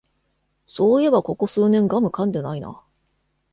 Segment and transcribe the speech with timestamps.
[0.65, 2.81] そういえばここ数年ガムかんでないな